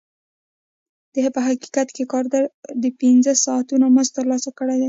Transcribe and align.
په 1.35 1.39
حقیقت 1.47 1.87
کې 1.95 2.03
کارګر 2.13 2.43
د 2.83 2.85
پنځه 2.99 3.31
ساعتونو 3.45 3.85
مزد 3.95 4.11
ترلاسه 4.17 4.49
کړی 4.59 4.73
دی 4.79 4.79